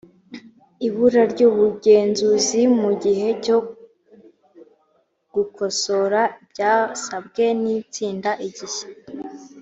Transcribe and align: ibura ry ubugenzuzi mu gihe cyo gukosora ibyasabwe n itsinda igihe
ibura 0.87 1.21
ry 1.31 1.41
ubugenzuzi 1.49 2.61
mu 2.81 2.91
gihe 3.03 3.27
cyo 3.45 3.57
gukosora 5.33 6.21
ibyasabwe 6.41 7.45
n 7.61 7.63
itsinda 7.79 8.31
igihe 8.47 8.81